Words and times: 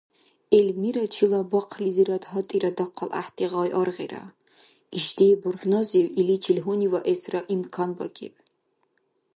Эльмирачила 0.57 1.39
бахълизирад 1.51 2.23
гьатӏира 2.31 2.71
дахъал 2.77 3.09
гӏяхӏти 3.13 3.45
гъай 3.51 3.69
аргъира. 3.79 4.23
Ишди 4.97 5.27
бурхӏназив 5.41 6.07
иличил 6.19 6.57
гьуниваэсра 6.65 7.39
имканбакӏиб. 7.53 8.33